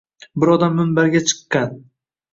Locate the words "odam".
0.53-0.73